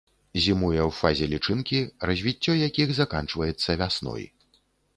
[0.45, 4.29] Зімуе ў фазе лічынкі, развіццё якіх заканчваецца вясной.